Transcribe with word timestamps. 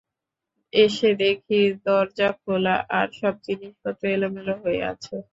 এসে 0.73 1.09
দেখি 1.19 1.55
দরজা 1.85 2.29
খোলা 2.39 2.75
আর 2.97 3.07
সব 3.19 3.33
জিনিসপত্র 3.47 4.03
এলোমেলো 4.15 4.53
হয়ে 4.63 4.81
আছে। 4.91 5.15